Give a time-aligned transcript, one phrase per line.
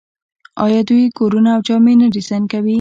[0.65, 2.69] آیا دوی کورونه او جامې نه ډیزاین کوي؟